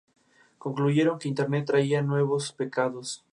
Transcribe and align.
concluyeron 0.63 1.19
que 1.19 1.27
Internet 1.29 1.65
traía 1.67 2.01
nuevos 2.01 2.51
pecados 2.53 3.23